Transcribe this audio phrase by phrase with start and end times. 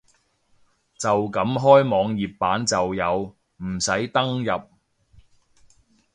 [0.97, 4.59] 就咁開網頁版就有，唔使登入